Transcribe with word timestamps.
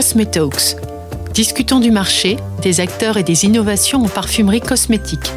Cosmetalks. 0.00 0.76
Discutons 1.34 1.78
du 1.78 1.90
marché, 1.90 2.38
des 2.62 2.80
acteurs 2.80 3.18
et 3.18 3.22
des 3.22 3.44
innovations 3.44 4.02
en 4.02 4.08
parfumerie 4.08 4.62
cosmétique. 4.62 5.30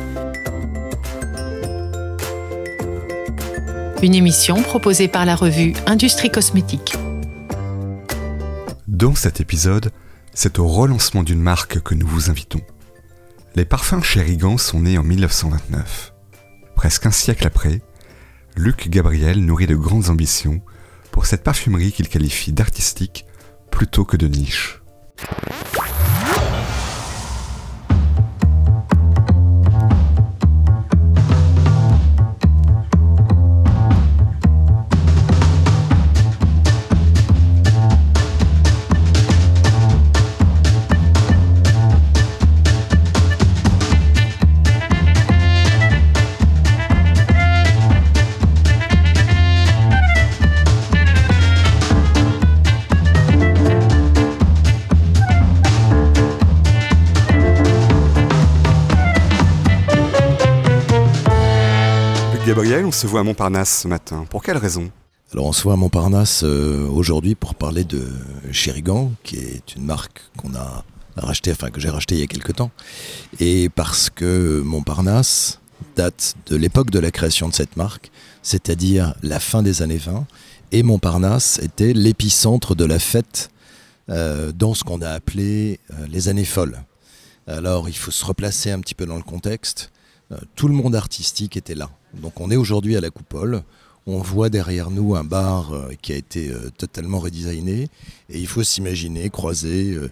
Une 4.01 4.15
émission 4.15 4.63
proposée 4.63 5.09
par 5.09 5.25
la 5.25 5.35
revue 5.35 5.73
Industrie 5.85 6.31
Cosmétique. 6.31 6.95
Dans 8.87 9.15
cet 9.15 9.41
épisode, 9.41 9.91
c'est 10.33 10.59
au 10.59 10.67
relancement 10.69 11.23
d'une 11.23 11.41
marque 11.41 11.81
que 11.81 11.93
nous 11.93 12.07
vous 12.07 12.29
invitons. 12.29 12.61
Les 13.57 13.65
parfums 13.65 14.01
Chérigan 14.01 14.57
sont 14.57 14.79
nés 14.79 14.97
en 14.97 15.03
1929. 15.03 16.13
Presque 16.77 17.05
un 17.05 17.11
siècle 17.11 17.45
après, 17.45 17.81
Luc 18.55 18.87
Gabriel 18.87 19.43
nourrit 19.43 19.67
de 19.67 19.75
grandes 19.75 20.07
ambitions 20.07 20.61
pour 21.11 21.25
cette 21.25 21.43
parfumerie 21.43 21.91
qu'il 21.91 22.07
qualifie 22.07 22.53
d'artistique 22.53 23.25
plutôt 23.73 24.05
que 24.05 24.17
de 24.17 24.27
niche. 24.27 24.79
On 62.55 62.91
se 62.91 63.07
voit 63.07 63.21
à 63.21 63.23
Montparnasse 63.23 63.81
ce 63.81 63.87
matin. 63.87 64.27
Pour 64.29 64.43
quelle 64.43 64.57
raison? 64.57 64.91
Alors 65.31 65.47
on 65.47 65.53
se 65.53 65.63
voit 65.63 65.73
à 65.73 65.75
Montparnasse 65.75 66.43
euh, 66.43 66.87
aujourd'hui 66.87 67.33
pour 67.33 67.55
parler 67.55 67.83
de 67.83 68.07
Chérigan, 68.51 69.11
qui 69.23 69.37
est 69.37 69.75
une 69.75 69.85
marque 69.85 70.21
qu'on 70.37 70.53
a 70.53 70.85
enfin 71.17 71.71
que 71.71 71.81
j'ai 71.81 71.89
racheté 71.89 72.13
il 72.13 72.21
y 72.21 72.23
a 72.23 72.27
quelques 72.27 72.55
temps, 72.55 72.69
et 73.39 73.69
parce 73.69 74.11
que 74.11 74.61
Montparnasse 74.63 75.61
date 75.95 76.35
de 76.45 76.55
l'époque 76.55 76.91
de 76.91 76.99
la 76.99 77.09
création 77.09 77.49
de 77.49 77.55
cette 77.55 77.75
marque, 77.75 78.11
c'est-à-dire 78.43 79.15
la 79.23 79.39
fin 79.39 79.63
des 79.63 79.81
années 79.81 79.97
20, 79.97 80.27
et 80.71 80.83
Montparnasse 80.83 81.57
était 81.57 81.93
l'épicentre 81.93 82.75
de 82.75 82.85
la 82.85 82.99
fête 82.99 83.49
euh, 84.09 84.51
dans 84.51 84.75
ce 84.75 84.83
qu'on 84.83 85.01
a 85.01 85.09
appelé 85.09 85.79
euh, 85.89 86.05
les 86.07 86.29
années 86.29 86.45
folles. 86.45 86.83
Alors 87.47 87.89
il 87.89 87.97
faut 87.97 88.11
se 88.11 88.23
replacer 88.23 88.69
un 88.69 88.79
petit 88.79 88.93
peu 88.93 89.07
dans 89.07 89.17
le 89.17 89.23
contexte. 89.23 89.91
tout 90.55 90.67
le 90.67 90.75
monde 90.75 90.95
artistique 90.95 91.57
était 91.57 91.75
là. 91.75 91.89
Donc 92.13 92.39
on 92.39 92.51
est 92.51 92.55
aujourd'hui 92.55 92.95
à 92.95 93.01
la 93.01 93.09
coupole. 93.09 93.63
On 94.05 94.19
voit 94.19 94.49
derrière 94.49 94.91
nous 94.91 95.15
un 95.15 95.23
bar 95.23 95.73
euh, 95.73 95.91
qui 96.01 96.11
a 96.11 96.17
été 96.17 96.49
euh, 96.49 96.69
totalement 96.77 97.19
redesigné. 97.19 97.87
Et 98.29 98.37
il 98.37 98.47
faut 98.47 98.63
s'imaginer 98.63 99.29
croiser 99.29 99.93
euh, 99.93 100.11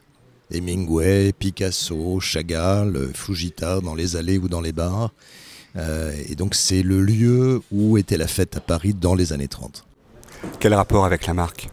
Hemingway, 0.52 1.34
Picasso, 1.34 2.20
Chagall, 2.20 3.10
Fujita 3.14 3.82
dans 3.82 3.96
les 3.96 4.16
allées 4.16 4.38
ou 4.38 4.48
dans 4.48 4.62
les 4.62 4.72
bars. 4.72 5.12
et 5.78 6.36
donc 6.36 6.56
c'est 6.56 6.84
le 6.84 7.02
lieu 7.02 7.62
où 7.72 7.98
était 7.98 8.18
la 8.18 8.28
fête 8.28 8.58
à 8.58 8.60
Paris 8.60 8.94
dans 8.94 9.16
les 9.16 9.32
années 9.32 9.48
30. 9.48 9.86
Quel 10.60 10.74
rapport 10.74 11.06
avec 11.06 11.26
la 11.26 11.34
marque? 11.34 11.70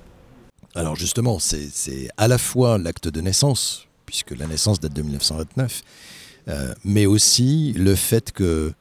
Alors 0.76 0.94
justement, 0.94 1.40
c'est 1.40 2.08
à 2.16 2.28
la 2.28 2.38
fois 2.38 2.78
l'acte 2.78 3.08
de 3.08 3.20
naissance, 3.20 3.88
puisque 4.06 4.30
la 4.30 4.46
naissance 4.46 4.78
date 4.78 4.92
de 4.92 5.02
1929, 5.02 5.82
mais 6.84 7.06
aussi 7.06 7.72
le 7.72 7.96
fait 7.96 8.30
que 8.30 8.72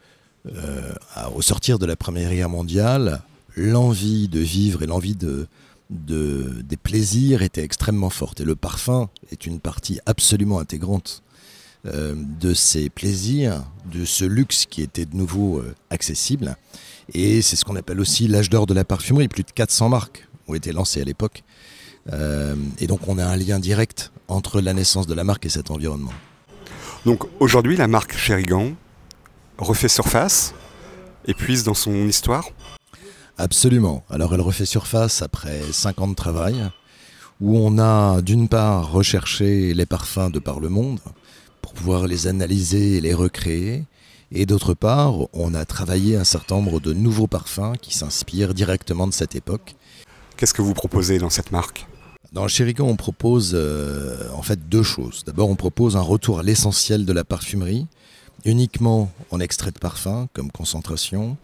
au 1.36 1.42
sortir 1.42 1.80
de 1.80 1.86
la 1.86 1.96
Première 1.96 2.32
Guerre 2.32 2.50
mondiale, 2.50 3.22
l'envie 3.56 4.28
de 4.28 4.40
vivre 4.40 4.84
et 4.84 4.86
l'envie 4.86 5.16
de, 5.16 5.48
des 5.90 6.78
plaisirs 6.78 7.42
était 7.42 7.64
extrêmement 7.64 8.10
forte. 8.10 8.40
Et 8.42 8.46
le 8.46 8.56
parfum 8.56 9.10
est 9.32 9.46
une 9.46 9.60
partie 9.60 10.00
absolument 10.06 10.60
intégrante 10.60 11.24
euh, 11.86 12.16
de 12.40 12.54
ces 12.54 12.90
plaisirs, 12.90 13.64
de 13.92 14.06
ce 14.06 14.26
luxe 14.26 14.66
qui 14.66 14.82
était 14.82 15.06
de 15.06 15.16
nouveau 15.16 15.60
euh, 15.60 15.76
accessible. 15.90 16.58
Et 17.14 17.42
c'est 17.42 17.56
ce 17.56 17.64
qu'on 17.64 17.76
appelle 17.76 18.00
aussi 18.00 18.28
l'âge 18.28 18.50
d'or 18.50 18.66
de 18.66 18.74
la 18.74 18.84
parfumerie. 18.84 19.28
Plus 19.28 19.44
de 19.44 19.52
400 19.52 19.90
marques 19.90 20.28
ont 20.48 20.54
été 20.54 20.72
lancées 20.72 21.02
à 21.02 21.06
l'époque. 21.06 21.44
et 22.80 22.88
donc 22.88 23.08
on 23.08 23.18
a 23.18 23.26
un 23.26 23.36
lien 23.36 23.60
direct 23.60 24.12
entre 24.28 24.62
la 24.62 24.74
naissance 24.74 25.08
de 25.08 25.14
la 25.14 25.24
marque 25.24 25.46
et 25.46 25.50
cet 25.50 25.72
environnement. 25.72 26.14
Donc 27.06 27.24
aujourd'hui, 27.40 27.78
la 27.78 27.88
marque 27.88 28.16
Chérigan, 28.18 28.74
refait 29.58 29.88
surface 29.88 30.54
et 31.26 31.34
puise 31.34 31.64
dans 31.64 31.74
son 31.74 32.08
histoire 32.08 32.50
Absolument. 33.40 34.04
Alors 34.10 34.34
elle 34.34 34.42
refait 34.42 34.66
surface 34.66 35.22
après 35.22 35.62
5 35.72 36.02
ans 36.02 36.08
de 36.08 36.16
travail, 36.16 36.56
où 37.40 37.56
on 37.58 37.78
a 37.78 38.22
d'une 38.22 38.48
part 38.48 38.92
recherché 38.92 39.76
les 39.76 39.86
parfums 39.86 40.32
de 40.32 40.40
par 40.40 40.60
le 40.60 40.70
monde 40.70 41.00
pour 41.62 41.74
pouvoir 41.74 42.08
les 42.08 42.26
analyser 42.26 42.98
et 42.98 43.02
les 43.02 43.14
recréer, 43.14 43.84
et 44.32 44.48
d'autre 44.48 44.74
part 44.74 45.14
on 45.34 45.54
a 45.54 45.66
travaillé 45.66 46.18
un 46.18 46.24
certain 46.24 46.56
nombre 46.56 46.80
de 46.80 46.94
nouveaux 46.94 47.28
parfums 47.28 47.74
qui 47.80 47.96
s'inspirent 47.96 48.56
directement 48.56 49.06
de 49.06 49.14
cette 49.14 49.36
époque. 49.36 49.76
Qu'est-ce 50.36 50.54
que 50.54 50.64
vous 50.64 50.74
proposez 50.74 51.20
dans 51.20 51.30
cette 51.30 51.52
marque? 51.52 51.86
Dans 52.34 52.48
Chérican, 52.48 52.86
on 52.88 52.96
propose 52.96 53.52
euh, 53.54 54.30
en 54.34 54.42
fait 54.42 54.68
deux 54.68 54.84
choses. 54.84 55.24
D'abord, 55.26 55.50
on 55.50 55.56
propose 55.56 55.96
un 55.96 56.02
retour 56.02 56.40
à 56.40 56.44
l'essentiel 56.44 57.06
de 57.06 57.14
la 57.14 57.24
parfumerie, 57.24 57.88
uniquement 58.46 59.12
en 59.32 59.40
extrait 59.40 59.72
de 59.72 59.80
parfum 59.80 60.28
comme 60.34 60.52
concentration, 60.52 61.38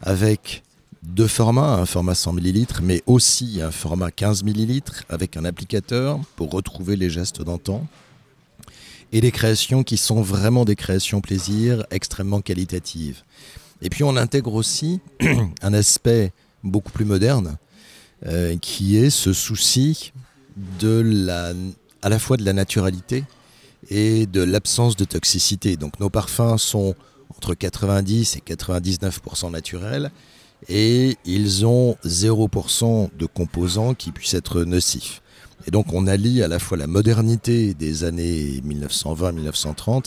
avec 0.00 0.62
deux 1.02 1.26
formats, 1.26 1.74
un 1.74 1.86
format 1.86 2.14
100 2.14 2.34
ml, 2.34 2.66
mais 2.82 3.02
aussi 3.06 3.60
un 3.62 3.70
format 3.70 4.10
15 4.10 4.44
ml 4.44 4.82
avec 5.08 5.36
un 5.36 5.44
applicateur 5.44 6.20
pour 6.36 6.50
retrouver 6.50 6.96
les 6.96 7.10
gestes 7.10 7.42
d'antan. 7.42 7.86
Et 9.12 9.20
des 9.20 9.32
créations 9.32 9.82
qui 9.82 9.96
sont 9.96 10.22
vraiment 10.22 10.64
des 10.64 10.76
créations 10.76 11.20
plaisir 11.20 11.84
extrêmement 11.90 12.40
qualitatives. 12.40 13.22
Et 13.82 13.88
puis 13.88 14.04
on 14.04 14.16
intègre 14.16 14.54
aussi 14.54 15.00
un 15.62 15.74
aspect 15.74 16.32
beaucoup 16.62 16.92
plus 16.92 17.04
moderne, 17.04 17.56
euh, 18.26 18.56
qui 18.58 18.96
est 18.96 19.10
ce 19.10 19.32
souci 19.32 20.12
de 20.78 21.02
la, 21.04 21.52
à 22.02 22.08
la 22.08 22.18
fois 22.18 22.36
de 22.36 22.44
la 22.44 22.52
naturalité, 22.52 23.24
et 23.88 24.26
de 24.26 24.42
l'absence 24.42 24.96
de 24.96 25.04
toxicité. 25.04 25.76
Donc 25.76 26.00
nos 26.00 26.10
parfums 26.10 26.58
sont 26.58 26.94
entre 27.34 27.54
90 27.54 28.36
et 28.36 28.40
99% 28.40 29.50
naturels 29.50 30.10
et 30.68 31.16
ils 31.24 31.64
ont 31.64 31.96
0% 32.04 33.10
de 33.16 33.26
composants 33.26 33.94
qui 33.94 34.12
puissent 34.12 34.34
être 34.34 34.62
nocifs. 34.64 35.22
Et 35.66 35.70
donc 35.70 35.92
on 35.92 36.06
allie 36.06 36.42
à 36.42 36.48
la 36.48 36.58
fois 36.58 36.76
la 36.76 36.86
modernité 36.86 37.74
des 37.74 38.04
années 38.04 38.62
1920-1930 38.66 40.06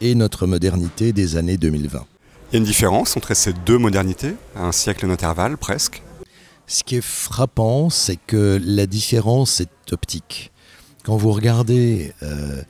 et 0.00 0.14
notre 0.14 0.46
modernité 0.46 1.12
des 1.12 1.36
années 1.36 1.56
2020. 1.56 2.06
Il 2.50 2.54
y 2.54 2.56
a 2.56 2.58
une 2.58 2.64
différence 2.64 3.16
entre 3.16 3.34
ces 3.34 3.52
deux 3.52 3.78
modernités, 3.78 4.34
à 4.56 4.64
un 4.64 4.72
siècle 4.72 5.06
d'intervalle 5.06 5.58
presque? 5.58 6.02
Ce 6.66 6.84
qui 6.84 6.96
est 6.96 7.02
frappant, 7.04 7.90
c'est 7.90 8.16
que 8.16 8.60
la 8.62 8.86
différence 8.86 9.60
est 9.60 9.92
optique. 9.92 10.52
Quand 11.04 11.16
vous 11.16 11.32
regardez 11.32 12.12
euh, 12.22 12.62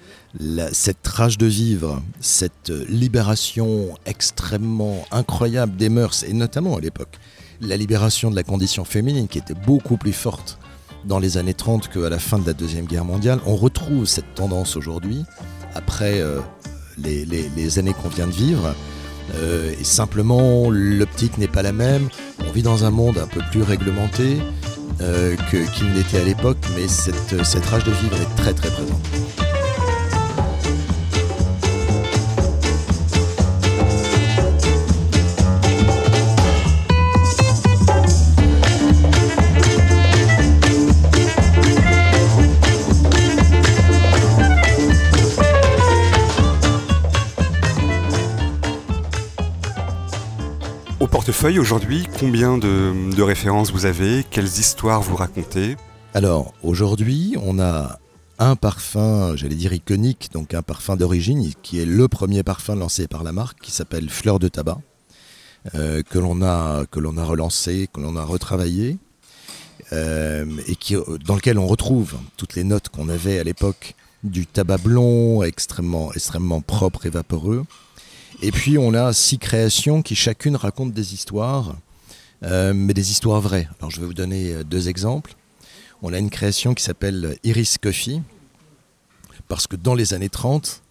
cette 0.73 1.07
rage 1.07 1.39
de 1.39 1.47
vivre, 1.47 2.01
cette 2.21 2.71
libération 2.89 3.95
extrêmement 4.07 5.05
incroyable 5.11 5.77
des 5.77 5.89
mœurs, 5.89 6.23
et 6.23 6.33
notamment 6.33 6.77
à 6.77 6.81
l'époque, 6.81 7.19
la 7.61 7.77
libération 7.77 8.31
de 8.31 8.37
la 8.37 8.45
condition 8.45 8.85
féminine 8.85 9.27
qui 9.27 9.39
était 9.39 9.55
beaucoup 9.55 9.97
plus 9.97 10.13
forte 10.13 10.59
dans 11.05 11.19
les 11.19 11.39
années 11.39 11.55
30 11.55 11.89
qu'à 11.89 12.09
la 12.09 12.19
fin 12.19 12.39
de 12.39 12.47
la 12.47 12.53
Deuxième 12.53 12.87
Guerre 12.87 13.05
mondiale, 13.05 13.41
on 13.47 13.57
retrouve 13.57 14.05
cette 14.05 14.35
tendance 14.35 14.77
aujourd'hui, 14.77 15.25
après 15.75 16.21
euh, 16.21 16.41
les, 16.99 17.79
années 17.79 17.95
qu'on 17.95 18.09
vient 18.09 18.27
de 18.27 18.33
vivre. 18.33 18.75
Euh, 19.37 19.75
et 19.79 19.85
simplement, 19.85 20.71
l'optique 20.71 21.37
n'est 21.39 21.49
pas 21.49 21.63
la 21.63 21.73
même. 21.73 22.09
On 22.47 22.51
vit 22.53 22.63
dans 22.63 22.85
un 22.85 22.91
monde 22.91 23.19
un 23.19 23.27
peu 23.27 23.41
plus 23.51 23.63
réglementé 23.63 24.39
euh, 25.01 25.37
qu'il 25.51 25.93
n'était 25.93 26.19
à 26.19 26.25
l'époque, 26.25 26.59
mais 26.77 26.89
cette, 26.89 27.45
cette 27.45 27.67
rage 27.67 27.85
de 27.85 27.93
vivre 27.93 28.17
est 28.17 28.37
très 28.43 28.55
très 28.55 28.71
présente. 28.71 29.48
Aujourd'hui, 51.57 52.07
combien 52.21 52.59
de, 52.59 53.23
références 53.23 53.73
vous 53.73 53.87
avez? 53.87 54.25
Quelles 54.31 54.45
histoires 54.45 55.01
vous 55.01 55.17
racontez? 55.17 55.77
Alors 56.13 56.53
aujourd'hui, 56.63 57.37
on 57.43 57.59
a 57.59 57.99
un 58.39 58.55
parfum, 58.55 59.35
j'allais 59.35 59.55
dire 59.55 59.73
iconique, 59.73 60.29
donc 60.35 60.53
un 60.53 60.61
parfum 60.61 60.97
d'origine, 60.97 61.51
qui 61.63 61.81
est 61.81 61.87
le 61.87 62.07
premier 62.09 62.43
parfum 62.43 62.75
lancé 62.75 63.09
par 63.09 63.25
la 63.25 63.33
marque, 63.33 63.61
qui 63.61 63.71
s'appelle 63.71 64.11
Fleur 64.11 64.39
de 64.39 64.49
tabac, 64.49 64.79
euh, 65.75 66.03
que 66.03 66.19
l'on 66.19 66.43
a, 66.43 66.85
que 66.91 67.01
a 67.01 67.25
relancé, 67.25 67.89
que 67.91 68.01
l'on 68.01 68.17
a 68.17 68.25
retravaillé, 68.25 68.99
euh, 69.93 70.45
et 70.67 70.77
qui, 70.77 70.97
dans 71.25 71.37
lequel 71.37 71.59
on 71.59 71.67
retrouve 71.67 72.17
toutes 72.37 72.57
les 72.57 72.65
notes 72.65 72.91
qu'on 72.91 73.09
avait 73.09 73.39
à 73.39 73.45
l'époque 73.45 73.95
du 74.23 74.47
tabac 74.47 74.79
blond, 74.79 75.43
extrêmement, 75.43 76.13
extrêmement 76.13 76.61
propre 76.61 77.07
et 77.07 77.11
vaporeux. 77.11 77.65
Et 78.41 78.53
puis 78.53 78.79
on 78.79 78.95
a 78.95 79.13
six 79.13 79.39
créations 79.39 80.03
qui 80.03 80.15
chacune 80.15 80.57
racontent 80.57 80.95
des 80.95 81.15
histoires, 81.15 81.77
euh, 82.45 82.73
mais 82.73 82.95
des 82.95 83.11
histoires 83.11 83.41
vraies. 83.41 83.69
Alors 83.81 83.91
je 83.91 84.01
vais 84.01 84.07
vous 84.07 84.15
donner 84.15 84.65
deux 84.65 84.89
exemples. 84.89 85.35
On 86.03 86.13
a 86.13 86.19
une 86.19 86.31
création 86.31 86.75
qui 86.75 86.85
s'appelle 86.85 87.37
Iris 87.43 87.79
Coffee, 87.79 88.23
parce 89.49 89.67
que 89.67 89.77
dans 89.77 89.95
les 89.95 90.15
années 90.15 90.29
30, 90.29 90.83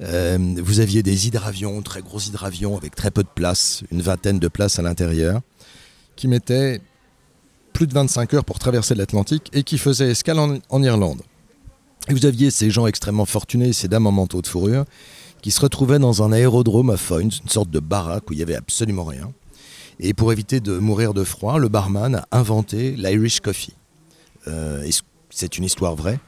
euh, 0.00 0.54
vous 0.58 0.80
aviez 0.80 1.02
des 1.02 1.26
hydravions, 1.26 1.82
très 1.82 2.02
gros 2.02 2.18
hydravions 2.18 2.76
avec 2.76 2.94
très 2.94 3.10
peu 3.10 3.22
de 3.22 3.28
place, 3.28 3.82
une 3.90 4.02
vingtaine 4.02 4.38
de 4.38 4.48
places 4.48 4.78
à 4.78 4.82
l'intérieur, 4.82 5.40
qui 6.16 6.28
mettaient 6.28 6.80
plus 7.72 7.86
de 7.86 7.94
25 7.94 8.34
heures 8.34 8.44
pour 8.44 8.58
traverser 8.58 8.94
l'Atlantique 8.94 9.50
et 9.52 9.62
qui 9.62 9.78
faisaient 9.78 10.10
escale 10.10 10.38
en, 10.38 10.82
Irlande. 10.82 11.22
Et 12.08 12.14
vous 12.14 12.26
aviez 12.26 12.50
ces 12.50 12.70
gens 12.70 12.86
extrêmement 12.86 13.26
fortunés, 13.26 13.72
ces 13.72 13.88
dames 13.88 14.06
en 14.06 14.12
manteau 14.12 14.40
de 14.40 14.46
fourrure, 14.46 14.84
qui 15.42 15.50
se 15.50 15.60
retrouvaient 15.60 15.98
dans 15.98 16.22
un 16.22 16.32
aérodrome 16.32 16.90
à 16.90 16.96
Foynes, 16.96 17.30
une 17.42 17.50
sorte 17.50 17.70
de 17.70 17.80
baraque 17.80 18.28
où 18.30 18.32
il 18.32 18.36
n'y 18.36 18.42
avait 18.42 18.56
absolument 18.56 19.04
rien. 19.04 19.32
Et 20.00 20.14
pour 20.14 20.32
éviter 20.32 20.60
de 20.60 20.78
mourir 20.78 21.14
de 21.14 21.24
froid, 21.24 21.58
le 21.58 21.68
barman 21.68 22.14
a 22.16 22.28
inventé 22.30 22.92
l'Irish 22.92 23.40
Coffee. 23.40 23.74
Euh, 24.46 24.88
c'est 25.30 25.58
une 25.58 25.64
histoire 25.64 25.96
vraie. 25.96 26.20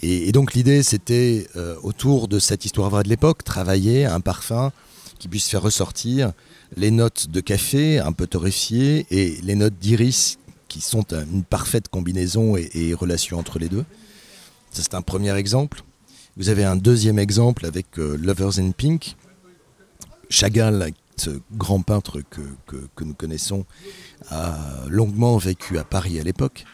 Et, 0.00 0.32
donc 0.32 0.54
l'idée, 0.54 0.82
c'était, 0.82 1.46
euh, 1.56 1.76
autour 1.82 2.28
de 2.28 2.38
cette 2.38 2.64
histoire 2.64 2.88
vraie 2.90 3.02
de 3.02 3.08
l'époque, 3.08 3.44
travailler 3.44 4.06
un 4.06 4.20
parfum 4.20 4.72
qui 5.18 5.28
puisse 5.28 5.48
faire 5.48 5.62
ressortir 5.62 6.32
les 6.76 6.90
notes 6.90 7.28
de 7.28 7.40
café 7.40 7.98
un 7.98 8.12
peu 8.12 8.26
torréfiées 8.26 9.06
et 9.10 9.38
les 9.42 9.54
notes 9.54 9.78
d'iris 9.78 10.38
qui 10.68 10.80
sont 10.80 11.04
une 11.12 11.44
parfaite 11.44 11.88
combinaison 11.88 12.56
et, 12.56 12.94
relation 12.94 13.38
entre 13.38 13.58
les 13.58 13.68
deux. 13.68 13.84
c'est 14.72 14.94
un 14.94 15.02
premier 15.02 15.36
exemple. 15.36 15.82
Vous 16.38 16.48
avez 16.48 16.64
un 16.64 16.76
deuxième 16.76 17.18
exemple 17.18 17.66
avec 17.66 17.98
euh, 17.98 18.16
Lovers 18.16 18.58
in 18.58 18.70
Pink. 18.70 19.16
Chagall, 20.30 20.92
ce 21.16 21.28
grand 21.52 21.82
peintre 21.82 22.22
que 22.30 23.04
nous 23.04 23.12
connaissons, 23.12 23.66
a 24.30 24.56
longuement 24.88 25.36
vécu 25.36 25.78
à 25.78 25.84
Paris 25.84 26.18
à 26.18 26.22
l'époque. 26.22 26.64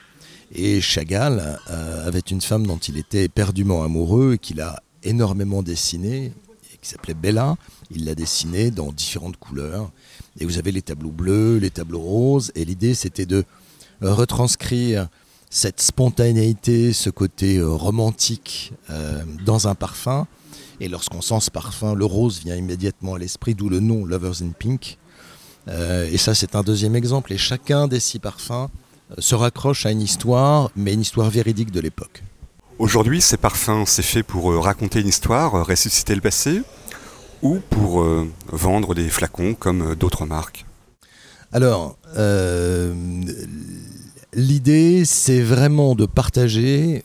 Et 0.53 0.81
Chagall 0.81 1.59
euh, 1.71 2.07
avait 2.07 2.21
une 2.21 2.41
femme 2.41 2.69
dont 2.69 2.79
il 2.79 2.99
était 2.99 3.25
éperdument 3.25 3.83
amoureux 3.83 4.35
et 4.35 4.39
qu'il 4.39 4.61
a 4.61 4.81
énormément 5.03 5.65
dessiné, 5.65 6.33
qui 6.81 6.89
s'appelait 6.89 7.15
Bella. 7.15 7.57
Il 7.91 8.05
l'a 8.05 8.15
dessinée 8.15 8.71
dans 8.71 8.93
différentes 8.93 9.39
couleurs. 9.39 9.91
Et 10.39 10.45
vous 10.45 10.59
avez 10.59 10.71
les 10.71 10.83
tableaux 10.83 11.11
bleus, 11.11 11.59
les 11.59 11.71
tableaux 11.71 12.01
roses. 12.01 12.53
Et 12.55 12.65
l'idée, 12.65 12.95
c'était 12.95 13.27
de 13.27 13.45
retranscrire 14.03 15.09
cette 15.51 15.81
spontanéité, 15.81 16.93
ce 16.93 17.11
côté 17.11 17.57
euh, 17.57 17.69
romantique 17.69 18.73
euh, 18.91 19.23
dans 19.45 19.69
un 19.69 19.75
parfum. 19.75 20.27
Et 20.81 20.89
lorsqu'on 20.89 21.21
sent 21.21 21.41
ce 21.41 21.51
parfum, 21.51 21.95
le 21.95 22.05
rose 22.05 22.41
vient 22.41 22.57
immédiatement 22.57 23.15
à 23.15 23.19
l'esprit, 23.19 23.55
d'où 23.55 23.69
le 23.69 23.81
nom 23.81 24.05
Lovers 24.05 24.43
in 24.43 24.51
Pink. 24.57 24.97
et 25.67 26.19
ça, 26.19 26.35
c'est 26.35 26.55
un 26.55 26.63
deuxième 26.63 26.95
exemple. 26.95 27.33
Et 27.33 27.39
chacun 27.39 27.89
des 27.89 27.99
six 27.99 28.21
parfums 28.21 28.69
se 29.19 29.35
raccroche 29.35 29.87
à 29.87 29.91
une 29.91 30.03
histoire, 30.03 30.71
mais 30.77 30.93
une 30.93 31.01
histoire 31.01 31.31
véridique 31.31 31.73
de 31.73 31.81
l'époque. 31.81 32.23
Aujourd'hui, 32.79 33.21
ces 33.21 33.37
parfums, 33.37 33.85
c'est 33.87 34.03
fait 34.03 34.23
pour 34.23 34.53
euh, 34.53 34.61
raconter 34.61 35.01
une 35.01 35.09
histoire, 35.09 35.57
euh, 35.57 35.63
ressusciter 35.65 36.15
le 36.15 36.21
passé, 36.21 36.63
ou 37.43 37.59
pour 37.71 38.03
euh, 38.03 38.31
vendre 38.53 38.95
des 38.95 39.09
flacons 39.09 39.55
comme 39.55 39.97
d'autres 39.97 40.27
marques? 40.27 40.65
Alors, 41.51 41.97
l'idée, 44.33 45.05
c'est 45.05 45.41
vraiment 45.41 45.95
de 45.95 46.07
partager 46.07 47.03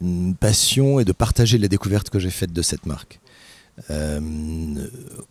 une 0.00 0.34
passion 0.34 1.00
et 1.00 1.04
de 1.04 1.12
partager 1.12 1.58
les 1.58 1.68
découvertes 1.68 2.10
que 2.10 2.18
j'ai 2.18 2.30
faites 2.30 2.52
de 2.52 2.62
cette 2.62 2.86
marque. 2.86 3.20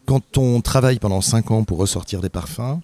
quand 0.06 0.38
on 0.38 0.62
travaille 0.62 1.00
pendant 1.00 1.22
5 1.22 1.52
ans 1.52 1.64
pour 1.64 1.78
ressortir 1.78 2.22
des 2.22 2.30
parfums, 2.30 2.80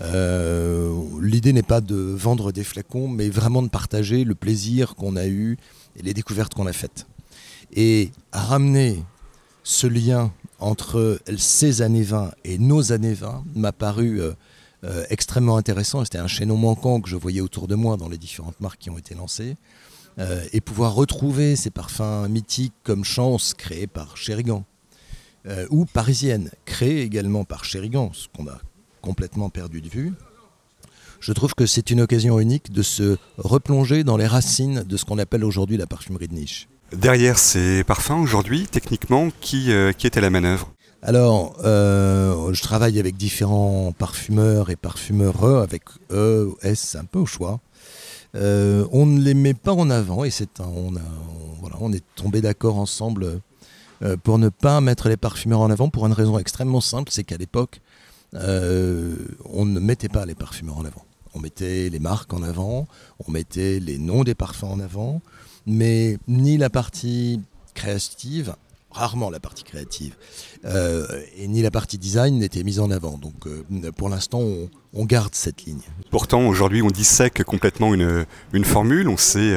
euh, 0.00 0.94
l'idée 1.20 1.52
n'est 1.52 1.62
pas 1.62 1.80
de 1.80 1.96
vendre 1.96 2.52
des 2.52 2.64
flacons, 2.64 3.08
mais 3.08 3.28
vraiment 3.28 3.62
de 3.62 3.68
partager 3.68 4.24
le 4.24 4.34
plaisir 4.34 4.94
qu'on 4.94 5.16
a 5.16 5.26
eu 5.26 5.58
et 5.98 6.02
les 6.02 6.14
découvertes 6.14 6.54
qu'on 6.54 6.66
a 6.66 6.72
faites. 6.72 7.06
Et 7.74 8.10
ramener 8.32 9.02
ce 9.62 9.86
lien 9.86 10.32
entre 10.58 11.20
ces 11.36 11.82
années 11.82 12.02
20 12.02 12.32
et 12.44 12.58
nos 12.58 12.92
années 12.92 13.14
20 13.14 13.44
m'a 13.54 13.72
paru 13.72 14.20
euh, 14.84 14.88
euh, 14.88 15.04
extrêmement 15.10 15.56
intéressant. 15.56 16.04
C'était 16.04 16.18
un 16.18 16.26
chaînon 16.26 16.56
manquant 16.56 17.00
que 17.00 17.08
je 17.08 17.16
voyais 17.16 17.40
autour 17.40 17.68
de 17.68 17.74
moi 17.74 17.96
dans 17.96 18.08
les 18.08 18.18
différentes 18.18 18.60
marques 18.60 18.80
qui 18.80 18.90
ont 18.90 18.98
été 18.98 19.14
lancées. 19.14 19.56
et 20.52 20.60
pouvoir 20.60 20.94
retrouver 20.94 21.54
ces 21.54 21.70
parfums 21.70 22.26
mythiques 22.28 22.74
comme 22.82 23.04
Chance, 23.04 23.54
créés 23.54 23.86
par 23.86 24.16
Chérigan, 24.16 24.64
ou 25.70 25.84
Parisienne, 25.84 26.50
créés 26.64 27.02
également 27.02 27.44
par 27.44 27.64
Chérigan, 27.64 28.10
ce 28.12 28.26
qu'on 28.36 28.48
a 28.48 28.58
complètement 29.00 29.48
perdu 29.48 29.80
de 29.80 29.88
vue. 29.88 30.12
Je 31.20 31.32
trouve 31.32 31.54
que 31.54 31.66
c'est 31.66 31.90
une 31.90 32.00
occasion 32.00 32.40
unique 32.40 32.72
de 32.72 32.82
se 32.82 33.16
replonger 33.36 34.02
dans 34.02 34.16
les 34.16 34.26
racines 34.26 34.82
de 34.82 34.96
ce 34.96 35.04
qu'on 35.04 35.18
appelle 35.18 35.44
aujourd'hui 35.44 35.76
la 35.76 35.86
parfumerie 35.86 36.26
de 36.26 36.34
niche. 36.34 36.68
Derrière 36.92 37.38
ces 37.38 37.84
parfums, 37.84 38.22
aujourd'hui, 38.22 38.66
techniquement, 38.66 39.28
qui, 39.40 39.72
euh, 39.72 39.92
qui 39.92 40.06
est 40.06 40.16
à 40.16 40.20
la 40.20 40.30
manœuvre? 40.30 40.72
Alors, 41.02 41.56
euh, 41.64 42.52
je 42.52 42.62
travaille 42.62 42.98
avec 42.98 43.16
différents 43.16 43.92
parfumeurs 43.92 44.70
et 44.70 44.76
parfumeurs, 44.76 45.44
avec 45.44 45.82
E, 46.10 46.50
S, 46.62 46.96
un 46.96 47.04
peu 47.04 47.20
au 47.20 47.26
choix. 47.26 47.60
Euh, 48.34 48.86
on 48.92 49.06
ne 49.06 49.20
les 49.20 49.34
met 49.34 49.54
pas 49.54 49.72
en 49.72 49.88
avant 49.90 50.24
et 50.24 50.30
c'est 50.30 50.60
on, 50.60 50.92
voilà, 51.60 51.76
on 51.80 51.92
est 51.92 52.04
tombé 52.14 52.40
d'accord 52.40 52.76
ensemble 52.76 53.40
pour 54.22 54.38
ne 54.38 54.48
pas 54.48 54.80
mettre 54.80 55.08
les 55.08 55.16
parfumeurs 55.16 55.60
en 55.60 55.70
avant 55.70 55.88
pour 55.88 56.06
une 56.06 56.12
raison 56.12 56.38
extrêmement 56.38 56.80
simple, 56.80 57.10
c'est 57.10 57.24
qu'à 57.24 57.36
l'époque, 57.36 57.80
euh, 58.34 59.16
on 59.46 59.64
ne 59.64 59.80
mettait 59.80 60.08
pas 60.08 60.26
les 60.26 60.34
parfumeurs 60.34 60.78
en 60.78 60.84
avant. 60.84 61.04
On 61.34 61.40
mettait 61.40 61.88
les 61.90 61.98
marques 61.98 62.32
en 62.32 62.42
avant, 62.42 62.86
on 63.26 63.30
mettait 63.30 63.80
les 63.80 63.98
noms 63.98 64.24
des 64.24 64.34
parfums 64.34 64.64
en 64.64 64.80
avant, 64.80 65.20
mais 65.66 66.18
ni 66.26 66.56
la 66.56 66.70
partie 66.70 67.40
créative, 67.74 68.54
rarement 68.98 69.30
la 69.30 69.40
partie 69.40 69.64
créative, 69.64 70.14
euh, 70.64 71.06
et 71.36 71.48
ni 71.48 71.62
la 71.62 71.70
partie 71.70 71.98
design 71.98 72.38
n'était 72.38 72.62
mise 72.62 72.80
en 72.80 72.90
avant. 72.90 73.18
Donc 73.18 73.46
euh, 73.46 73.62
pour 73.96 74.08
l'instant, 74.08 74.40
on, 74.92 75.04
garde 75.04 75.34
cette 75.34 75.64
ligne. 75.64 75.80
Pourtant, 76.10 76.46
aujourd'hui, 76.46 76.82
on 76.82 76.88
dissèque 76.88 77.42
complètement 77.44 77.94
une, 77.94 78.64
formule, 78.64 79.08
on 79.08 79.16
sait... 79.16 79.54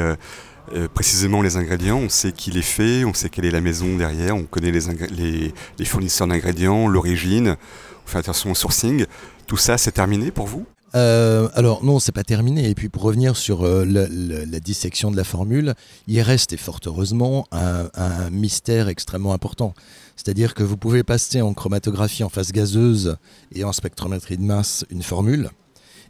précisément 0.94 1.42
les 1.42 1.58
ingrédients, 1.58 1.98
on 1.98 2.10
sait 2.10 2.32
qui 2.32 2.52
les 2.52 2.62
fait, 2.62 3.04
on 3.04 3.14
sait 3.14 3.30
quelle 3.30 3.46
est 3.46 3.52
la 3.52 3.60
maison 3.60 3.98
derrière, 3.98 4.36
on 4.36 4.44
connaît 4.44 4.72
les, 4.72 5.54
les 5.78 5.86
fournisseurs 5.86 6.28
d'ingrédients, 6.28 6.88
l'origine, 6.88 7.58
on 8.06 8.08
fait 8.08 8.20
attention 8.20 8.52
au 8.52 8.56
sourcing. 8.56 9.06
Tout 9.48 9.58
ça, 9.58 9.78
c'est 9.78 9.92
terminé 9.92 10.32
pour 10.32 10.48
vous? 10.48 10.66
Euh, 10.94 11.48
alors 11.54 11.84
non, 11.84 12.00
c'est 12.00 12.12
pas 12.12 12.24
terminé. 12.24 12.70
Et 12.70 12.76
puis 12.76 12.90
pour 12.90 13.04
revenir 13.04 13.38
sur 13.38 13.64
euh, 13.64 13.86
la 13.86 14.60
dissection 14.60 15.12
de 15.12 15.18
la 15.18 15.24
formule, 15.24 15.74
il 16.08 16.22
reste 16.22 16.54
et 16.54 16.58
fort 16.58 16.80
heureusement 16.86 17.48
un, 17.52 18.30
mystère 18.30 18.88
extrêmement 18.88 19.34
important. 19.34 19.74
C'est-à-dire 20.16 20.54
que 20.54 20.64
vous 20.64 20.78
pouvez 20.78 21.04
passer 21.04 21.42
en 21.42 21.54
chromatographie 21.54 22.24
en 22.24 22.30
phase 22.30 22.52
gazeuse 22.52 23.18
et 23.54 23.64
en 23.64 23.72
spectrométrie 23.72 24.38
de 24.38 24.44
masse 24.44 24.86
une 24.90 25.04
formule, 25.04 25.50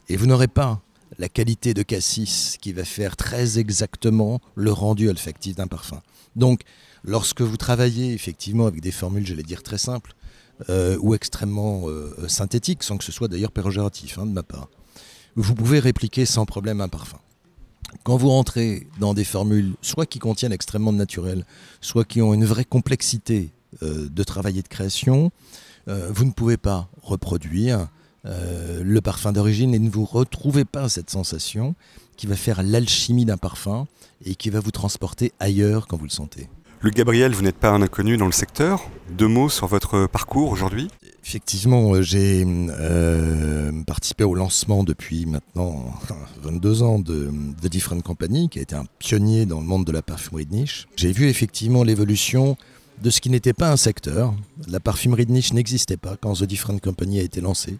et 0.08 0.16
vous 0.16 0.26
n'aurez 0.26 0.48
pas 0.48 0.80
la 1.18 1.28
qualité 1.28 1.74
de 1.74 1.82
cassis 1.82 2.56
qui 2.60 2.72
va 2.72 2.84
faire 2.84 3.16
très 3.16 3.58
exactement 3.58 4.40
le 4.54 4.72
rendu 4.72 5.08
olfactif 5.08 5.54
d'un 5.56 5.66
parfum. 5.66 6.02
Donc, 6.36 6.62
lorsque 7.04 7.42
vous 7.42 7.56
travaillez 7.56 8.12
effectivement 8.12 8.66
avec 8.66 8.80
des 8.80 8.90
formules, 8.90 9.26
j'allais 9.26 9.42
dire 9.42 9.62
très 9.62 9.78
simples, 9.78 10.14
euh, 10.68 10.96
ou 11.00 11.14
extrêmement 11.14 11.88
euh, 11.88 12.14
synthétique, 12.28 12.82
sans 12.82 12.96
que 12.96 13.04
ce 13.04 13.12
soit 13.12 13.28
d'ailleurs 13.28 13.52
péjoratif 13.52 14.18
hein, 14.18 14.26
de 14.26 14.32
ma 14.32 14.42
part. 14.42 14.68
Vous 15.34 15.54
pouvez 15.54 15.78
répliquer 15.78 16.26
sans 16.26 16.44
problème 16.44 16.80
un 16.80 16.88
parfum. 16.88 17.18
Quand 18.04 18.16
vous 18.16 18.28
rentrez 18.28 18.86
dans 19.00 19.12
des 19.12 19.24
formules, 19.24 19.72
soit 19.82 20.06
qui 20.06 20.18
contiennent 20.18 20.52
extrêmement 20.52 20.92
de 20.92 20.98
naturel, 20.98 21.44
soit 21.80 22.04
qui 22.04 22.22
ont 22.22 22.32
une 22.32 22.44
vraie 22.44 22.64
complexité 22.64 23.50
euh, 23.82 24.08
de 24.08 24.24
travail 24.24 24.58
et 24.58 24.62
de 24.62 24.68
création, 24.68 25.30
vous 25.88 26.24
ne 26.24 26.30
pouvez 26.30 26.58
pas 26.58 26.88
reproduire 27.02 27.88
le 28.24 29.00
parfum 29.00 29.32
d'origine 29.32 29.74
et 29.74 29.80
ne 29.80 29.90
vous 29.90 30.04
retrouvez 30.04 30.64
pas 30.64 30.88
cette 30.88 31.10
sensation 31.10 31.74
qui 32.16 32.28
va 32.28 32.36
faire 32.36 32.62
l'alchimie 32.62 33.24
d'un 33.24 33.36
parfum 33.36 33.88
et 34.24 34.36
qui 34.36 34.48
va 34.48 34.60
vous 34.60 34.70
transporter 34.70 35.32
ailleurs 35.40 35.88
quand 35.88 35.96
vous 35.96 36.04
le 36.04 36.10
sentez. 36.10 36.48
Luc 36.82 36.96
Gabriel, 36.96 37.32
vous 37.32 37.42
n'êtes 37.42 37.58
pas 37.58 37.70
un 37.70 37.80
inconnu 37.80 38.16
dans 38.16 38.26
le 38.26 38.32
secteur. 38.32 38.90
Deux 39.16 39.28
mots 39.28 39.48
sur 39.48 39.68
votre 39.68 40.08
parcours 40.08 40.50
aujourd'hui 40.50 40.88
Effectivement, 41.24 41.94
euh, 41.94 42.02
j'ai 42.02 42.44
euh, 42.44 43.70
participé 43.86 44.24
au 44.24 44.34
lancement 44.34 44.82
depuis 44.82 45.24
maintenant 45.26 45.94
22 46.42 46.82
ans 46.82 46.98
de 46.98 47.30
The 47.62 47.68
Different 47.68 48.02
Company, 48.02 48.48
qui 48.48 48.58
a 48.58 48.62
été 48.62 48.74
un 48.74 48.84
pionnier 48.98 49.46
dans 49.46 49.60
le 49.60 49.64
monde 49.64 49.84
de 49.84 49.92
la 49.92 50.02
parfumerie 50.02 50.44
de 50.44 50.54
niche. 50.54 50.88
J'ai 50.96 51.12
vu 51.12 51.28
effectivement 51.28 51.84
l'évolution 51.84 52.56
de 53.00 53.10
ce 53.10 53.20
qui 53.20 53.30
n'était 53.30 53.52
pas 53.52 53.70
un 53.70 53.76
secteur. 53.76 54.34
La 54.66 54.80
parfumerie 54.80 55.26
de 55.26 55.30
niche 55.30 55.52
n'existait 55.52 55.96
pas 55.96 56.16
quand 56.20 56.34
The 56.34 56.44
Different 56.44 56.80
Company 56.80 57.20
a 57.20 57.22
été 57.22 57.40
lancé. 57.40 57.76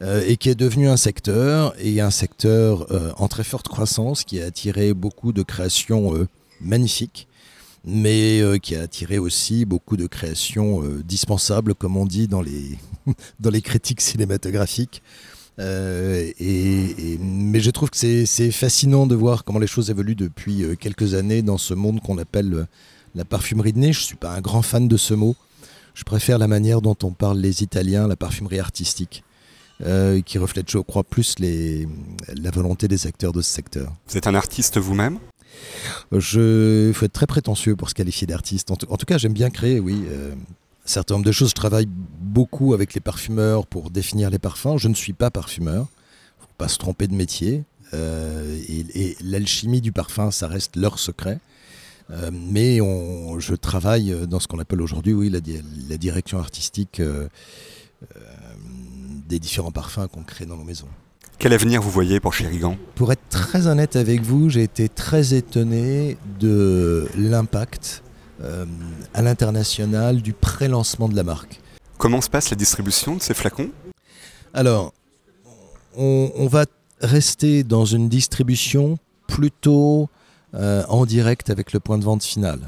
Euh, 0.00 0.24
et 0.26 0.38
qui 0.38 0.48
est 0.48 0.54
devenu 0.54 0.88
un 0.88 0.96
secteur, 0.96 1.74
et 1.78 2.00
un 2.00 2.10
secteur 2.10 2.86
en 3.20 3.28
très 3.28 3.44
forte 3.44 3.68
croissance, 3.68 4.24
qui 4.24 4.40
a 4.40 4.46
attiré 4.46 4.94
beaucoup 4.94 5.34
de 5.34 5.42
créations 5.42 6.26
magnifiques 6.62 7.28
mais 7.84 8.40
euh, 8.40 8.58
qui 8.58 8.76
a 8.76 8.82
attiré 8.82 9.18
aussi 9.18 9.64
beaucoup 9.64 9.96
de 9.96 10.06
créations 10.06 10.82
euh, 10.82 11.02
dispensables, 11.02 11.74
comme 11.74 11.96
on 11.96 12.06
dit 12.06 12.28
dans 12.28 12.40
les, 12.40 12.78
dans 13.40 13.50
les 13.50 13.62
critiques 13.62 14.00
cinématographiques. 14.00 15.02
Euh, 15.60 16.32
et, 16.40 17.18
mais 17.20 17.60
je 17.60 17.70
trouve 17.70 17.90
que 17.90 17.96
c'est 17.96 18.50
fascinant 18.50 19.06
de 19.06 19.14
voir 19.14 19.44
comment 19.44 19.60
les 19.60 19.68
choses 19.68 19.90
évoluent 19.90 20.16
depuis 20.16 20.64
quelques 20.80 21.14
années 21.14 21.42
dans 21.42 21.58
ce 21.58 21.74
monde 21.74 22.00
qu'on 22.00 22.18
appelle 22.18 22.66
la 23.14 23.24
parfumerie 23.24 23.72
de 23.72 23.78
niche. 23.78 23.98
Je 23.98 24.02
ne 24.02 24.06
suis 24.06 24.16
pas 24.16 24.34
un 24.34 24.40
grand 24.40 24.62
fan 24.62 24.88
de 24.88 24.96
ce 24.96 25.14
mot. 25.14 25.36
Je 25.94 26.02
préfère 26.02 26.38
la 26.38 26.48
manière 26.48 26.82
dont 26.82 26.96
on 27.04 27.12
parle 27.12 27.38
les 27.38 27.62
Italiens, 27.62 28.08
la 28.08 28.16
parfumerie 28.16 28.58
artistique, 28.58 29.22
qui 30.26 30.38
reflète, 30.38 30.68
je 30.68 30.78
crois, 30.78 31.04
plus 31.04 31.38
les, 31.38 31.86
la 32.36 32.50
volonté 32.50 32.88
des 32.88 33.06
acteurs 33.06 33.30
de 33.30 33.40
ce 33.40 33.52
secteur. 33.52 33.92
Vous 34.08 34.16
êtes 34.16 34.26
un 34.26 34.34
artiste 34.34 34.78
vous-même? 34.78 35.20
Il 36.12 36.92
faut 36.94 37.04
être 37.04 37.12
très 37.12 37.26
prétentieux 37.26 37.76
pour 37.76 37.88
se 37.88 37.94
qualifier 37.94 38.26
d'artiste. 38.26 38.70
En, 38.70 38.76
tout 38.76 39.06
cas, 39.06 39.18
j'aime 39.18 39.32
bien 39.32 39.50
créer, 39.50 39.80
oui. 39.80 40.04
Euh, 40.08 40.32
un 40.32 40.88
certain 40.88 41.14
nombre 41.14 41.26
de 41.26 41.32
choses. 41.32 41.50
Je 41.50 41.54
travaille 41.54 41.88
beaucoup 41.88 42.74
avec 42.74 42.94
les 42.94 43.00
parfumeurs 43.00 43.66
pour 43.66 43.90
définir 43.90 44.30
les 44.30 44.38
parfums. 44.38 44.76
Je 44.76 44.88
ne 44.88 44.94
suis 44.94 45.14
pas 45.14 45.30
parfumeur. 45.30 45.86
faut 46.38 46.46
pas 46.58 46.68
se 46.68 46.78
tromper 46.78 47.06
de 47.06 47.14
métier. 47.14 47.64
Euh, 47.94 48.60
et, 48.68 49.16
l'alchimie 49.22 49.80
du 49.80 49.92
parfum, 49.92 50.30
ça 50.30 50.46
reste 50.46 50.76
leur 50.76 50.98
secret. 50.98 51.38
Euh, 52.10 52.30
mais 52.32 52.78
je 53.38 53.54
travaille 53.54 54.14
dans 54.26 54.40
ce 54.40 54.46
qu'on 54.46 54.58
appelle 54.58 54.82
aujourd'hui, 54.82 55.30
la, 55.30 55.40
la, 55.88 55.96
direction 55.96 56.38
artistique 56.38 57.00
des 59.26 59.38
différents 59.38 59.72
parfums 59.72 60.06
qu'on 60.12 60.22
crée 60.22 60.44
dans 60.44 60.56
nos 60.56 60.64
maisons. 60.64 60.88
Quel 61.44 61.52
avenir 61.52 61.82
vous 61.82 61.90
voyez 61.90 62.20
pour 62.20 62.32
Chérigan 62.32 62.78
Pour 62.94 63.12
être 63.12 63.28
très 63.28 63.66
honnête 63.66 63.96
avec 63.96 64.22
vous, 64.22 64.48
j'ai 64.48 64.62
été 64.62 64.88
très 64.88 65.34
étonné 65.34 66.16
de 66.40 67.06
l'impact 67.18 68.02
euh, 68.40 68.64
à 69.12 69.20
l'international 69.20 70.22
du 70.22 70.32
pré-lancement 70.32 71.06
de 71.06 71.14
la 71.14 71.22
marque. 71.22 71.60
Comment 71.98 72.22
se 72.22 72.30
passe 72.30 72.48
la 72.48 72.56
distribution 72.56 73.16
de 73.16 73.20
ces 73.20 73.34
flacons? 73.34 73.68
Alors, 74.54 74.94
on, 75.94 76.46
va 76.46 76.64
rester 77.02 77.62
dans 77.62 77.84
une 77.84 78.08
distribution 78.08 78.96
plutôt 79.26 80.08
euh, 80.54 80.82
en 80.88 81.04
direct 81.04 81.50
avec 81.50 81.74
le 81.74 81.78
point 81.80 81.98
de 81.98 82.04
vente 82.04 82.24
final. 82.24 82.58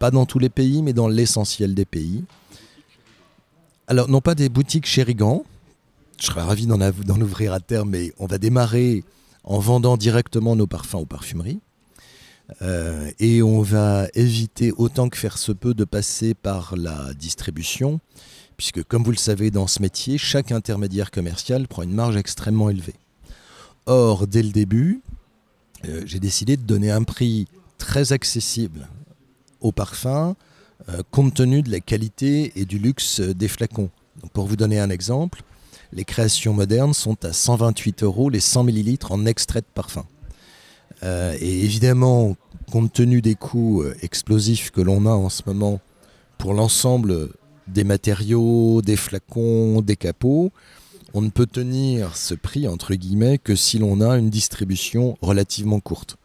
pas 0.00 0.10
dans 0.10 0.26
tous 0.26 0.40
les 0.40 0.48
pays, 0.48 0.82
mais 0.82 0.92
dans 0.92 1.06
l'essentiel 1.06 1.72
des 1.72 1.84
pays. 1.84 2.24
Alors, 3.86 4.08
non 4.08 4.20
pas 4.20 4.34
des 4.34 4.48
boutiques 4.48 4.86
Chérigan, 4.86 5.44
je 6.18 6.26
serais 6.26 6.42
ravi 6.42 6.66
d'en 6.66 7.20
ouvrir 7.20 7.52
à 7.52 7.60
terme, 7.60 7.90
mais 7.90 8.12
on 8.18 8.26
va 8.26 8.38
démarrer 8.38 9.04
en 9.44 9.58
vendant 9.58 9.96
directement 9.96 10.56
nos 10.56 10.66
parfums 10.66 10.96
aux 10.96 11.06
parfumeries. 11.06 11.60
Euh, 12.62 13.10
et 13.18 13.42
on 13.42 13.62
va 13.62 14.08
éviter 14.14 14.72
autant 14.72 15.08
que 15.08 15.18
faire 15.18 15.38
se 15.38 15.52
peut 15.52 15.74
de 15.74 15.84
passer 15.84 16.34
par 16.34 16.76
la 16.76 17.12
distribution, 17.14 18.00
puisque 18.56 18.82
comme 18.84 19.04
vous 19.04 19.10
le 19.10 19.18
savez 19.18 19.50
dans 19.50 19.66
ce 19.66 19.82
métier, 19.82 20.18
chaque 20.18 20.50
intermédiaire 20.50 21.10
commercial 21.10 21.68
prend 21.68 21.82
une 21.82 21.92
marge 21.92 22.16
extrêmement 22.16 22.70
élevée. 22.70 22.94
Or, 23.86 24.26
dès 24.26 24.42
le 24.42 24.50
début, 24.50 25.02
euh, 25.86 26.02
j'ai 26.04 26.20
décidé 26.20 26.56
de 26.56 26.62
donner 26.62 26.90
un 26.90 27.04
prix 27.04 27.46
très 27.76 28.12
accessible 28.12 28.88
aux 29.60 29.72
parfums, 29.72 30.34
euh, 30.88 31.02
compte 31.10 31.34
tenu 31.34 31.62
de 31.62 31.70
la 31.70 31.80
qualité 31.80 32.52
et 32.56 32.64
du 32.64 32.78
luxe 32.78 33.20
des 33.20 33.48
flacons. 33.48 33.90
pour 34.32 34.46
vous 34.46 34.56
donner 34.56 34.80
un 34.80 34.90
exemple, 34.90 35.42
les 35.92 36.04
créations 36.04 36.52
modernes 36.52 36.94
sont 36.94 37.24
à 37.24 37.32
128 37.32 38.02
euros 38.02 38.30
les 38.30 38.40
100 38.40 38.64
millilitres 38.64 39.12
en 39.12 39.26
extrait 39.26 39.60
de 39.60 39.66
parfum. 39.74 40.04
Euh, 41.02 41.36
et 41.40 41.64
évidemment, 41.64 42.36
compte 42.70 42.92
tenu 42.92 43.22
des 43.22 43.34
coûts 43.34 43.82
euh, 43.82 43.96
explosifs 44.02 44.70
que 44.70 44.80
l'on 44.80 45.06
a 45.06 45.10
en 45.10 45.28
ce 45.28 45.42
moment 45.46 45.80
pour 46.38 46.54
l'ensemble 46.54 47.30
des 47.66 47.84
matériaux, 47.84 48.82
des 48.82 48.96
flacons, 48.96 49.82
des 49.82 49.96
capots, 49.96 50.50
on 51.14 51.22
ne 51.22 51.30
peut 51.30 51.46
tenir 51.46 52.16
ce 52.16 52.34
prix, 52.34 52.68
entre 52.68 52.94
guillemets, 52.94 53.38
que 53.38 53.56
si 53.56 53.78
l'on 53.78 54.00
a 54.00 54.18
une 54.18 54.30
distribution 54.30 55.16
relativement 55.22 55.80
courte. 55.80 56.16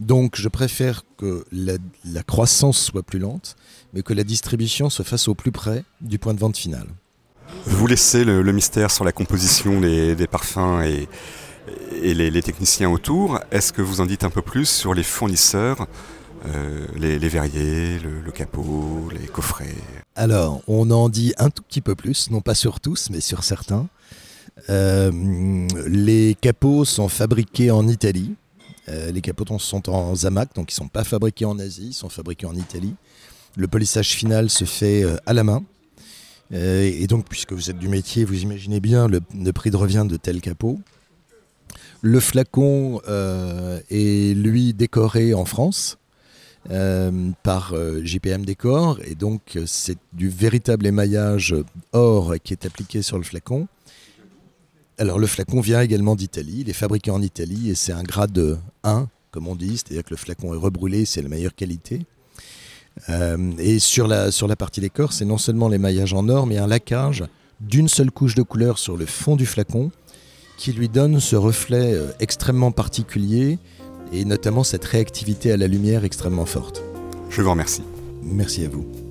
Donc 0.00 0.36
je 0.36 0.48
préfère 0.48 1.04
que 1.16 1.44
la, 1.52 2.22
croissance 2.22 2.78
soit 2.78 3.02
plus 3.02 3.18
lente, 3.18 3.56
mais 3.94 4.02
que 4.02 4.12
la 4.12 4.24
distribution 4.24 4.90
se 4.90 5.02
fasse 5.02 5.28
au 5.28 5.34
plus 5.34 5.52
près 5.52 5.84
du 6.00 6.18
point 6.18 6.34
de 6.34 6.40
vente 6.40 6.56
final. 6.56 6.86
Vous 7.66 7.86
laissez 7.86 8.24
le, 8.24 8.52
mystère 8.52 8.90
sur 8.90 9.04
la 9.04 9.12
composition 9.12 9.80
des, 9.80 10.26
parfums 10.30 10.82
et, 10.82 11.08
les, 12.14 12.42
techniciens 12.42 12.88
autour. 12.88 13.40
Est-ce 13.50 13.72
que 13.72 13.82
vous 13.82 14.00
en 14.00 14.06
dites 14.06 14.24
un 14.24 14.30
peu 14.30 14.42
plus 14.42 14.66
sur 14.66 14.94
les 14.94 15.02
fournisseurs, 15.02 15.86
euh, 16.46 16.86
les, 16.96 17.18
verriers, 17.28 17.98
le, 17.98 18.30
capot, 18.30 19.08
les 19.12 19.26
coffrets? 19.26 19.74
Alors, 20.14 20.62
on 20.68 20.90
en 20.90 21.08
dit 21.08 21.34
un 21.38 21.50
tout 21.50 21.62
petit 21.62 21.80
peu 21.80 21.94
plus, 21.94 22.30
non 22.30 22.40
pas 22.40 22.54
sur 22.54 22.78
tous, 22.78 23.10
mais 23.10 23.20
sur 23.20 23.42
certains. 23.42 23.88
Euh, 24.70 25.10
les 25.86 26.36
capots 26.40 26.84
sont 26.84 27.08
fabriqués 27.08 27.70
en 27.70 27.88
Italie. 27.88 28.34
Euh, 28.88 29.10
les 29.10 29.20
capots 29.20 29.58
sont 29.58 29.90
en 29.90 30.14
Zamac, 30.14 30.54
donc 30.54 30.70
ils 30.70 30.74
ne 30.74 30.84
sont 30.84 30.88
pas 30.88 31.02
fabriqués 31.02 31.44
en 31.44 31.58
Asie, 31.58 31.88
ils 31.88 31.94
sont 31.94 32.08
fabriqués 32.08 32.46
en 32.46 32.54
Italie. 32.54 32.94
Le 33.56 33.66
polissage 33.66 34.10
final 34.10 34.50
se 34.50 34.64
fait 34.64 35.04
à 35.26 35.32
la 35.32 35.42
main. 35.42 35.64
Euh, 36.52 36.82
et 36.82 37.06
donc, 37.06 37.26
puisque 37.28 37.52
vous 37.52 37.70
êtes 37.70 37.78
du 37.78 37.88
métier, 37.88 38.24
vous 38.24 38.42
imaginez 38.42 38.80
bien 38.80 39.08
le, 39.08 39.20
prix 39.52 39.70
de 39.70 39.76
revient 39.76 40.06
de 40.08 40.16
tel 40.16 40.40
capot. 40.40 40.78
Le 42.02 42.20
flacon 42.20 43.00
euh, 43.08 43.80
est, 43.90 44.34
lui, 44.36 44.74
décoré 44.74 45.34
en 45.34 45.44
France. 45.44 45.98
Euh, 46.72 47.30
par 47.44 47.76
JPM 48.02 48.44
Décor 48.44 48.98
et 49.04 49.14
donc 49.14 49.56
c'est 49.66 49.98
du 50.12 50.28
véritable 50.28 50.84
émaillage 50.84 51.54
or 51.92 52.34
qui 52.42 52.54
est 52.54 52.66
appliqué 52.66 53.02
sur 53.02 53.18
le 53.18 53.22
flacon. 53.22 53.68
Alors 54.98 55.20
le 55.20 55.28
flacon 55.28 55.60
vient 55.60 55.80
également 55.80 56.16
d'Italie, 56.16 56.62
il 56.62 56.68
est 56.68 56.72
fabriqué 56.72 57.12
en 57.12 57.22
Italie 57.22 57.70
et 57.70 57.76
c'est 57.76 57.92
un 57.92 58.02
grade 58.02 58.58
1 58.82 59.06
comme 59.30 59.48
on 59.48 59.54
dit, 59.54 59.76
c'est-à-dire 59.76 60.02
que 60.02 60.10
le 60.10 60.16
flacon 60.16 60.54
est 60.54 60.56
rebrûlé, 60.56 61.04
c'est 61.04 61.20
la 61.20 61.28
meilleure 61.28 61.54
qualité. 61.54 62.06
Euh, 63.08 63.52
et 63.58 63.78
sur 63.78 64.06
la, 64.08 64.30
sur 64.30 64.48
la 64.48 64.56
partie 64.56 64.80
décor, 64.80 65.12
c'est 65.12 65.24
non 65.24 65.38
seulement 65.38 65.68
l'émaillage 65.68 66.14
en 66.14 66.28
or, 66.28 66.46
mais 66.46 66.58
un 66.58 66.66
laquage 66.66 67.24
d'une 67.60 67.88
seule 67.88 68.10
couche 68.10 68.34
de 68.34 68.42
couleur 68.42 68.78
sur 68.78 68.96
le 68.96 69.06
fond 69.06 69.36
du 69.36 69.46
flacon 69.46 69.90
qui 70.56 70.72
lui 70.72 70.88
donne 70.88 71.20
ce 71.20 71.36
reflet 71.36 71.94
euh, 71.94 72.10
extrêmement 72.20 72.72
particulier 72.72 73.58
et 74.12 74.24
notamment 74.24 74.64
cette 74.64 74.84
réactivité 74.84 75.52
à 75.52 75.56
la 75.56 75.66
lumière 75.66 76.04
extrêmement 76.04 76.46
forte. 76.46 76.82
Je 77.30 77.42
vous 77.42 77.50
remercie. 77.50 77.82
Merci 78.22 78.64
à 78.64 78.68
vous. 78.68 79.05